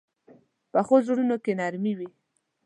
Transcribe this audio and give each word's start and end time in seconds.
پخو 0.71 0.95
زړونو 1.05 1.35
کې 1.43 1.51
نرمي 1.59 1.93
وي 1.99 2.09